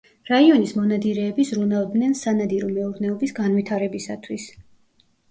[0.27, 4.47] რაიონის მონადირეები ზრუნავდნენ სანადირო მეურნეობის განვითარებისათვის.